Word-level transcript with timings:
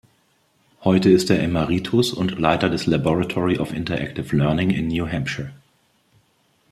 Heute 0.83 1.11
ist 1.11 1.29
er 1.29 1.43
Emeritus 1.43 2.11
und 2.11 2.39
Leiter 2.39 2.71
des 2.71 2.87
Laboratory 2.87 3.59
of 3.59 3.71
Interactive 3.71 4.35
Learning 4.35 4.71
in 4.71 4.87
New 4.87 5.05
Hampshire. 5.07 5.51